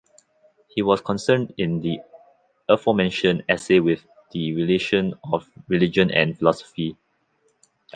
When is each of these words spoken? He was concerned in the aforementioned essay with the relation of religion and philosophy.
He 0.67 0.81
was 0.81 0.99
concerned 0.99 1.53
in 1.59 1.81
the 1.81 1.99
aforementioned 2.67 3.43
essay 3.47 3.79
with 3.79 4.03
the 4.31 4.55
relation 4.55 5.13
of 5.31 5.47
religion 5.67 6.09
and 6.09 6.35
philosophy. 6.35 6.97